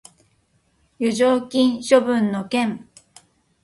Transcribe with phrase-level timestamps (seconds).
[0.03, 2.87] 剰余金処分の件